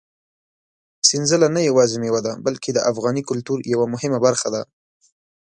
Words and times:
سنځله 1.09 1.47
نه 1.55 1.61
یوازې 1.69 1.95
مېوه 2.03 2.21
ده، 2.27 2.33
بلکې 2.45 2.69
د 2.73 2.79
افغاني 2.91 3.21
کلتور 3.29 3.59
یوه 3.73 3.85
مهمه 3.93 4.19
برخه 4.25 4.47
ده. 4.55 4.61